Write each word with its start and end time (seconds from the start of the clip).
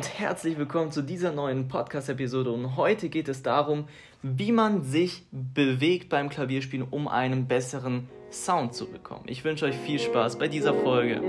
Und 0.00 0.18
herzlich 0.18 0.56
willkommen 0.56 0.90
zu 0.90 1.02
dieser 1.02 1.30
neuen 1.30 1.68
Podcast-Episode. 1.68 2.50
Und 2.50 2.76
heute 2.76 3.10
geht 3.10 3.28
es 3.28 3.42
darum, 3.42 3.84
wie 4.22 4.50
man 4.50 4.82
sich 4.82 5.26
bewegt 5.30 6.08
beim 6.08 6.30
Klavierspielen, 6.30 6.86
um 6.90 7.06
einen 7.06 7.46
besseren 7.46 8.08
Sound 8.32 8.72
zu 8.72 8.86
bekommen. 8.86 9.24
Ich 9.26 9.44
wünsche 9.44 9.66
euch 9.66 9.76
viel 9.76 9.98
Spaß 9.98 10.38
bei 10.38 10.48
dieser 10.48 10.72
Folge. 10.72 11.20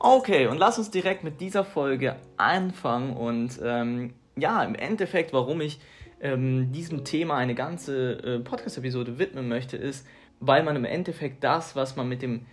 Okay, 0.00 0.48
und 0.48 0.58
lass 0.58 0.76
uns 0.76 0.90
direkt 0.90 1.22
mit 1.22 1.40
dieser 1.40 1.62
Folge 1.62 2.16
anfangen. 2.36 3.16
Und 3.16 3.60
ähm, 3.62 4.14
ja, 4.36 4.64
im 4.64 4.74
Endeffekt, 4.74 5.32
warum 5.32 5.60
ich 5.60 5.78
ähm, 6.20 6.72
diesem 6.72 7.04
Thema 7.04 7.36
eine 7.36 7.54
ganze 7.54 8.14
äh, 8.14 8.38
Podcast-Episode 8.40 9.20
widmen 9.20 9.46
möchte, 9.46 9.76
ist, 9.76 10.04
weil 10.40 10.62
man 10.62 10.76
im 10.76 10.84
Endeffekt 10.84 11.44
das, 11.44 11.76
was 11.76 11.96
man 11.96 12.08
mit 12.08 12.22
dem 12.22 12.46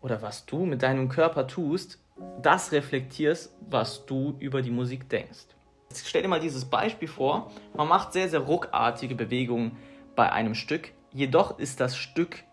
oder 0.00 0.20
was 0.20 0.46
du 0.46 0.64
mit 0.64 0.82
deinem 0.82 1.08
Körper 1.08 1.46
tust, 1.46 1.98
das 2.40 2.72
reflektierst, 2.72 3.54
was 3.70 4.04
du 4.06 4.36
über 4.38 4.62
die 4.62 4.70
Musik 4.70 5.08
denkst. 5.08 5.46
Jetzt 5.88 6.08
stell 6.08 6.22
dir 6.22 6.28
mal 6.28 6.40
dieses 6.40 6.64
Beispiel 6.64 7.08
vor. 7.08 7.50
Man 7.74 7.88
macht 7.88 8.12
sehr, 8.12 8.28
sehr 8.28 8.40
ruckartige 8.40 9.14
Bewegungen 9.14 9.76
bei 10.16 10.30
einem 10.30 10.54
Stück. 10.54 10.92
Jedoch 11.12 11.58
ist 11.58 11.80
das 11.80 11.96
Stück 11.96 12.44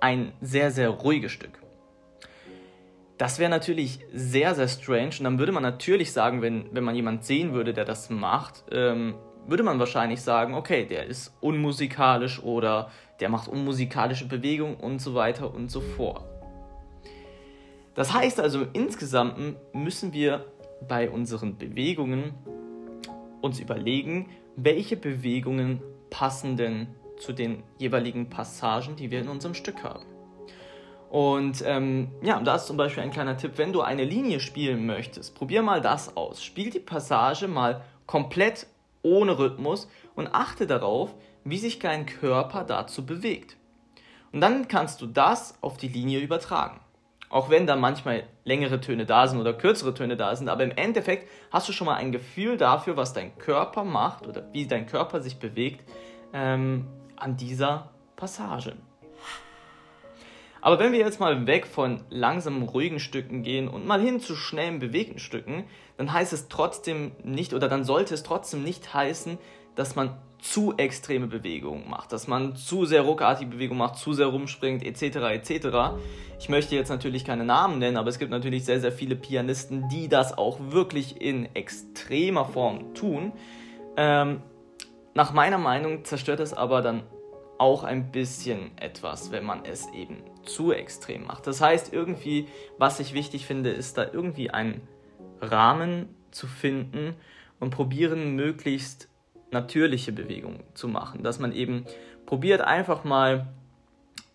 ein 0.00 0.32
sehr, 0.40 0.70
sehr 0.70 0.88
ruhiges 0.88 1.32
Stück. 1.32 1.60
Das 3.18 3.38
wäre 3.38 3.50
natürlich 3.50 3.98
sehr, 4.12 4.54
sehr 4.54 4.68
strange. 4.68 5.16
Und 5.18 5.24
dann 5.24 5.38
würde 5.38 5.52
man 5.52 5.62
natürlich 5.62 6.12
sagen, 6.12 6.40
wenn, 6.40 6.68
wenn 6.72 6.84
man 6.84 6.94
jemand 6.94 7.24
sehen 7.24 7.52
würde, 7.52 7.74
der 7.74 7.84
das 7.84 8.10
macht, 8.10 8.64
ähm, 8.70 9.14
würde 9.48 9.62
man 9.62 9.78
wahrscheinlich 9.78 10.20
sagen, 10.20 10.54
okay, 10.54 10.86
der 10.86 11.06
ist 11.06 11.34
unmusikalisch 11.40 12.42
oder 12.42 12.90
der 13.20 13.30
macht 13.30 13.48
unmusikalische 13.48 14.26
Bewegungen 14.26 14.76
und 14.76 15.00
so 15.00 15.14
weiter 15.14 15.52
und 15.52 15.70
so 15.70 15.80
fort. 15.80 16.24
Das 17.94 18.12
heißt 18.12 18.38
also, 18.38 18.66
insgesamt 18.74 19.56
müssen 19.72 20.12
wir 20.12 20.44
bei 20.86 21.10
unseren 21.10 21.58
Bewegungen 21.58 22.34
uns 23.40 23.58
überlegen, 23.58 24.28
welche 24.54 24.96
Bewegungen 24.96 25.82
passen 26.10 26.56
denn 26.56 26.88
zu 27.18 27.32
den 27.32 27.62
jeweiligen 27.78 28.30
Passagen, 28.30 28.96
die 28.96 29.10
wir 29.10 29.20
in 29.20 29.28
unserem 29.28 29.54
Stück 29.54 29.82
haben. 29.82 30.04
Und 31.10 31.64
ähm, 31.66 32.08
ja, 32.22 32.38
da 32.40 32.56
ist 32.56 32.66
zum 32.66 32.76
Beispiel 32.76 33.02
ein 33.02 33.10
kleiner 33.10 33.36
Tipp, 33.36 33.52
wenn 33.56 33.72
du 33.72 33.80
eine 33.80 34.04
Linie 34.04 34.40
spielen 34.40 34.84
möchtest, 34.84 35.34
probier 35.34 35.62
mal 35.62 35.80
das 35.80 36.16
aus. 36.16 36.42
Spiel 36.42 36.70
die 36.70 36.80
Passage 36.80 37.48
mal 37.48 37.82
komplett 38.06 38.66
ohne 39.02 39.38
Rhythmus 39.38 39.88
und 40.14 40.28
achte 40.28 40.66
darauf, 40.66 41.14
wie 41.44 41.58
sich 41.58 41.78
dein 41.78 42.06
Körper 42.06 42.64
dazu 42.64 43.06
bewegt. 43.06 43.56
Und 44.32 44.40
dann 44.40 44.68
kannst 44.68 45.00
du 45.00 45.06
das 45.06 45.54
auf 45.62 45.76
die 45.76 45.88
Linie 45.88 46.20
übertragen. 46.20 46.80
Auch 47.30 47.50
wenn 47.50 47.66
da 47.66 47.76
manchmal 47.76 48.24
längere 48.44 48.80
Töne 48.80 49.04
da 49.04 49.26
sind 49.26 49.38
oder 49.38 49.52
kürzere 49.52 49.92
Töne 49.92 50.16
da 50.16 50.34
sind, 50.34 50.48
aber 50.48 50.64
im 50.64 50.70
Endeffekt 50.70 51.28
hast 51.50 51.68
du 51.68 51.72
schon 51.72 51.86
mal 51.86 51.96
ein 51.96 52.12
Gefühl 52.12 52.56
dafür, 52.56 52.96
was 52.96 53.12
dein 53.12 53.36
Körper 53.36 53.84
macht 53.84 54.26
oder 54.26 54.50
wie 54.52 54.66
dein 54.66 54.86
Körper 54.86 55.20
sich 55.20 55.38
bewegt 55.38 55.84
ähm, 56.32 56.86
an 57.16 57.36
dieser 57.36 57.90
Passage. 58.16 58.76
Aber 60.60 60.78
wenn 60.78 60.92
wir 60.92 60.98
jetzt 60.98 61.20
mal 61.20 61.46
weg 61.46 61.66
von 61.66 62.02
langsamen, 62.10 62.62
ruhigen 62.62 63.00
Stücken 63.00 63.42
gehen 63.42 63.68
und 63.68 63.86
mal 63.86 64.00
hin 64.00 64.20
zu 64.20 64.34
schnellen, 64.34 64.78
bewegten 64.78 65.18
Stücken, 65.18 65.64
dann 65.96 66.12
heißt 66.12 66.32
es 66.32 66.48
trotzdem 66.48 67.12
nicht 67.22 67.54
oder 67.54 67.68
dann 67.68 67.84
sollte 67.84 68.14
es 68.14 68.22
trotzdem 68.22 68.64
nicht 68.64 68.92
heißen, 68.94 69.38
dass 69.74 69.94
man 69.94 70.16
zu 70.40 70.74
extreme 70.76 71.26
Bewegungen 71.26 71.88
macht, 71.88 72.12
dass 72.12 72.28
man 72.28 72.54
zu 72.54 72.84
sehr 72.84 73.02
ruckartige 73.02 73.50
Bewegungen 73.50 73.78
macht, 73.78 73.96
zu 73.96 74.12
sehr 74.12 74.26
rumspringt, 74.26 74.84
etc. 74.84 75.16
etc. 75.16 75.68
Ich 76.38 76.48
möchte 76.48 76.76
jetzt 76.76 76.90
natürlich 76.90 77.24
keine 77.24 77.44
Namen 77.44 77.78
nennen, 77.78 77.96
aber 77.96 78.08
es 78.08 78.18
gibt 78.18 78.30
natürlich 78.30 78.64
sehr, 78.64 78.80
sehr 78.80 78.92
viele 78.92 79.16
Pianisten, 79.16 79.88
die 79.88 80.08
das 80.08 80.36
auch 80.36 80.58
wirklich 80.70 81.20
in 81.20 81.48
extremer 81.54 82.44
Form 82.44 82.94
tun. 82.94 83.32
Ähm, 83.96 84.42
nach 85.14 85.32
meiner 85.32 85.58
Meinung 85.58 86.04
zerstört 86.04 86.38
es 86.38 86.54
aber 86.54 86.82
dann 86.82 87.02
auch 87.58 87.84
ein 87.84 88.10
bisschen 88.12 88.76
etwas, 88.78 89.32
wenn 89.32 89.44
man 89.44 89.64
es 89.64 89.88
eben 89.92 90.22
zu 90.44 90.72
extrem 90.72 91.26
macht. 91.26 91.46
Das 91.46 91.60
heißt, 91.60 91.92
irgendwie, 91.92 92.48
was 92.78 93.00
ich 93.00 93.14
wichtig 93.14 93.46
finde, 93.46 93.70
ist 93.70 93.98
da 93.98 94.04
irgendwie 94.04 94.50
einen 94.50 94.80
Rahmen 95.40 96.08
zu 96.30 96.46
finden 96.46 97.14
und 97.60 97.70
probieren, 97.70 98.36
möglichst 98.36 99.08
natürliche 99.50 100.12
Bewegungen 100.12 100.62
zu 100.74 100.88
machen. 100.88 101.22
Dass 101.22 101.38
man 101.38 101.52
eben 101.52 101.84
probiert, 102.26 102.60
einfach 102.60 103.04
mal, 103.04 103.48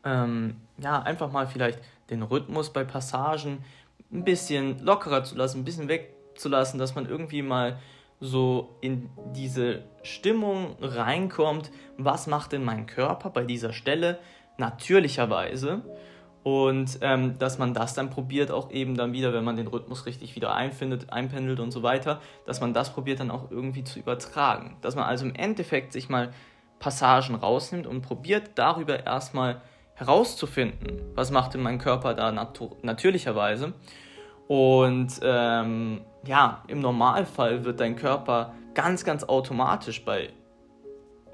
ähm, 0.03 0.57
ja, 0.77 1.01
einfach 1.01 1.31
mal 1.31 1.47
vielleicht 1.47 1.79
den 2.09 2.23
Rhythmus 2.23 2.73
bei 2.73 2.83
Passagen 2.83 3.63
ein 4.11 4.23
bisschen 4.23 4.83
lockerer 4.83 5.23
zu 5.23 5.35
lassen, 5.35 5.59
ein 5.59 5.63
bisschen 5.63 5.87
wegzulassen, 5.87 6.79
dass 6.79 6.95
man 6.95 7.07
irgendwie 7.07 7.41
mal 7.41 7.79
so 8.19 8.77
in 8.81 9.09
diese 9.33 9.83
Stimmung 10.03 10.75
reinkommt, 10.81 11.71
was 11.97 12.27
macht 12.27 12.51
denn 12.51 12.63
mein 12.63 12.85
Körper 12.85 13.29
bei 13.29 13.43
dieser 13.43 13.73
Stelle 13.73 14.19
natürlicherweise 14.57 15.81
und 16.43 16.99
ähm, 17.01 17.39
dass 17.39 17.57
man 17.57 17.73
das 17.73 17.93
dann 17.93 18.09
probiert 18.09 18.51
auch 18.51 18.69
eben 18.69 18.95
dann 18.95 19.13
wieder, 19.13 19.33
wenn 19.33 19.45
man 19.45 19.55
den 19.55 19.67
Rhythmus 19.67 20.05
richtig 20.05 20.35
wieder 20.35 20.53
einfindet, 20.53 21.11
einpendelt 21.11 21.61
und 21.61 21.71
so 21.71 21.83
weiter, 21.83 22.19
dass 22.45 22.59
man 22.59 22.73
das 22.73 22.93
probiert 22.93 23.21
dann 23.21 23.31
auch 23.31 23.49
irgendwie 23.49 23.85
zu 23.85 23.97
übertragen. 23.97 24.75
Dass 24.81 24.95
man 24.95 25.05
also 25.05 25.25
im 25.25 25.33
Endeffekt 25.35 25.93
sich 25.93 26.09
mal 26.09 26.31
Passagen 26.79 27.35
rausnimmt 27.35 27.87
und 27.87 28.01
probiert 28.01 28.51
darüber 28.55 29.05
erstmal 29.05 29.61
herauszufinden, 29.95 31.01
was 31.15 31.31
macht 31.31 31.53
denn 31.53 31.61
mein 31.61 31.77
Körper 31.77 32.13
da 32.13 32.31
natu 32.31 32.75
natürlicherweise. 32.81 33.73
Und 34.47 35.19
ähm, 35.23 36.01
ja, 36.25 36.63
im 36.67 36.79
Normalfall 36.79 37.65
wird 37.65 37.79
dein 37.79 37.95
Körper 37.95 38.53
ganz, 38.73 39.03
ganz 39.03 39.23
automatisch 39.23 40.03
bei 40.03 40.29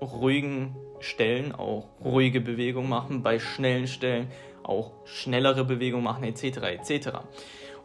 ruhigen 0.01 0.75
Stellen 0.99 1.53
auch 1.53 1.87
ruhige 2.03 2.41
Bewegungen 2.41 2.89
machen, 2.89 3.23
bei 3.23 3.39
schnellen 3.39 3.87
Stellen 3.87 4.27
auch 4.63 4.91
schnellere 5.05 5.65
Bewegungen 5.65 6.03
machen, 6.03 6.23
etc. 6.23 6.57
etc. 6.57 7.09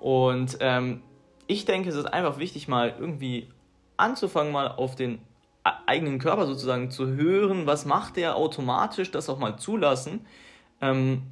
Und 0.01 0.59
ähm, 0.61 1.03
ich 1.47 1.65
denke, 1.65 1.89
es 1.89 1.95
ist 1.95 2.07
einfach 2.07 2.39
wichtig, 2.39 2.69
mal 2.69 2.95
irgendwie 2.99 3.49
anzufangen, 3.97 4.53
mal 4.53 4.69
auf 4.69 4.97
den 4.97 5.21
eigenen 5.87 6.19
Körper 6.19 6.47
sozusagen 6.47 6.91
zu 6.91 7.07
hören, 7.07 7.67
was 7.67 7.87
macht 7.87 8.17
der 8.17 8.37
automatisch, 8.37 9.11
das 9.11 9.31
auch 9.31 9.39
mal 9.39 9.57
zulassen, 9.57 10.27
ähm, 10.81 11.23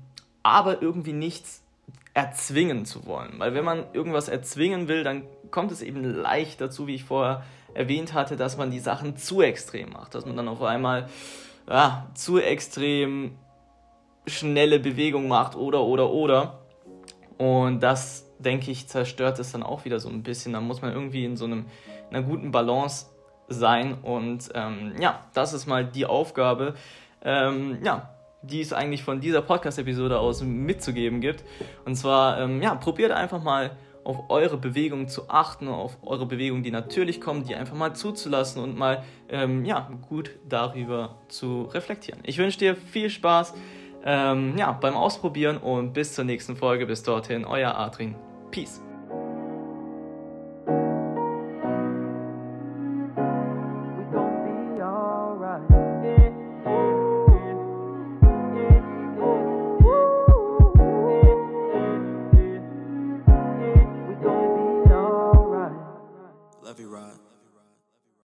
aber 0.43 0.81
irgendwie 0.81 1.13
nichts 1.13 1.63
erzwingen 2.15 2.85
zu 2.85 3.07
wollen. 3.07 3.35
Weil 3.39 3.55
wenn 3.55 3.65
man 3.65 3.85
irgendwas 3.93 4.29
erzwingen 4.29 4.89
will, 4.89 5.05
dann 5.05 5.23
kommt 5.51 5.73
es 5.73 5.83
eben 5.83 6.03
leicht 6.03 6.61
dazu, 6.61 6.87
wie 6.87 6.95
ich 6.95 7.05
vorher 7.05 7.43
erwähnt 7.75 8.13
hatte, 8.13 8.37
dass 8.37 8.57
man 8.57 8.71
die 8.71 8.81
Sachen 8.81 9.17
zu 9.17 9.41
extrem 9.41 9.91
macht, 9.91 10.15
dass 10.15 10.27
man 10.27 10.37
dann 10.37 10.49
auf 10.49 10.63
einmal 10.63 11.09
ja, 11.69 12.11
zu 12.15 12.39
extrem 12.39 13.39
schnelle 14.27 14.79
Bewegung 14.79 15.29
macht 15.29 15.57
oder 15.57 15.83
oder 15.83 16.11
oder. 16.11 16.59
Und 17.39 17.81
das, 17.83 18.31
denke 18.39 18.71
ich, 18.71 18.89
zerstört 18.89 19.39
es 19.39 19.53
dann 19.53 19.63
auch 19.63 19.85
wieder 19.85 19.99
so 19.99 20.09
ein 20.09 20.23
bisschen. 20.23 20.53
Da 20.53 20.61
muss 20.61 20.83
man 20.83 20.93
irgendwie 20.93 21.25
in 21.25 21.37
so 21.37 21.47
einem, 21.47 21.67
einer 22.11 22.23
guten 22.23 22.51
Balance 22.51 23.07
sein. 23.49 23.95
Und 24.03 24.51
ähm, 24.55 24.95
ja, 25.01 25.25
das 25.35 25.53
ist 25.53 25.67
mal 25.67 25.85
die 25.85 26.07
Aufgabe, 26.07 26.75
ähm, 27.25 27.79
ja, 27.85 28.11
die 28.43 28.61
es 28.61 28.73
eigentlich 28.73 29.03
von 29.03 29.21
dieser 29.21 29.43
Podcast-Episode 29.43 30.19
aus 30.19 30.43
mitzugeben 30.43 31.21
gibt. 31.21 31.45
Und 31.85 31.97
zwar, 31.97 32.41
ähm, 32.41 32.63
ja, 32.63 32.75
probiert 32.75 33.13
einfach 33.13 33.43
mal 33.43 33.77
auf 34.05 34.31
eure 34.31 34.57
Bewegungen 34.57 35.09
zu 35.09 35.29
achten, 35.29 35.69
auf 35.69 35.97
eure 36.03 36.27
Bewegungen, 36.27 36.63
die 36.63 36.71
natürlich 36.71 37.21
kommen, 37.21 37.45
die 37.45 37.55
einfach 37.55 37.77
mal 37.77 37.95
zuzulassen 37.95 38.63
und 38.63 38.77
mal 38.77 39.05
ähm, 39.29 39.65
ja, 39.65 39.91
gut 40.09 40.33
darüber 40.49 41.21
zu 41.29 41.63
reflektieren. 41.73 42.21
Ich 42.25 42.39
wünsche 42.39 42.59
dir 42.59 42.75
viel 42.75 43.11
Spaß 43.11 43.55
ähm, 44.05 44.55
ja, 44.57 44.73
beim 44.73 44.95
Ausprobieren 44.95 45.57
und 45.57 45.93
bis 45.93 46.15
zur 46.15 46.25
nächsten 46.25 46.57
Folge. 46.57 46.87
Bis 46.87 47.03
dorthin, 47.03 47.45
euer 47.45 47.77
Adrian. 47.77 48.17
Peace. 48.51 48.83